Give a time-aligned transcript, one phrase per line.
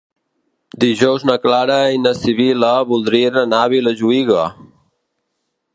[0.83, 4.49] Dijous na Clara i na Sibil·la voldrien anar a Vilajuïga.